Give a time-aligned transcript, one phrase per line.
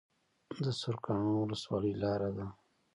[0.63, 2.45] د سرکانو ولسوالۍ لاره ده